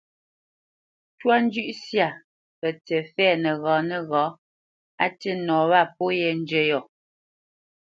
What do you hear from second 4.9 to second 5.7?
á tî nɔ